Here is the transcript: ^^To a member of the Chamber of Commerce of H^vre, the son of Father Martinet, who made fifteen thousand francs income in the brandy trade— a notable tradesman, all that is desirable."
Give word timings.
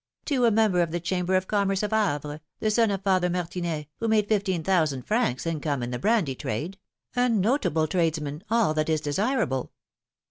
^^To 0.25 0.47
a 0.47 0.49
member 0.49 0.81
of 0.81 0.89
the 0.89 0.99
Chamber 0.99 1.35
of 1.35 1.47
Commerce 1.47 1.83
of 1.83 1.91
H^vre, 1.91 2.39
the 2.59 2.71
son 2.71 2.89
of 2.89 3.03
Father 3.03 3.29
Martinet, 3.29 3.85
who 3.99 4.07
made 4.07 4.27
fifteen 4.27 4.63
thousand 4.63 5.03
francs 5.03 5.45
income 5.45 5.83
in 5.83 5.91
the 5.91 5.99
brandy 5.99 6.33
trade— 6.33 6.79
a 7.15 7.29
notable 7.29 7.85
tradesman, 7.85 8.43
all 8.49 8.73
that 8.73 8.89
is 8.89 8.99
desirable." 9.01 9.73